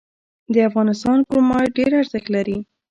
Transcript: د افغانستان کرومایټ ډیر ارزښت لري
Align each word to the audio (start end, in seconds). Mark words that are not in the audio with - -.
د 0.53 0.55
افغانستان 0.69 1.17
کرومایټ 1.29 1.69
ډیر 1.77 1.91
ارزښت 2.01 2.27
لري 2.35 2.57